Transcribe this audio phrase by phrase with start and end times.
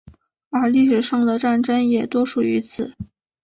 [0.49, 2.95] 而历史上的战争也多属于此。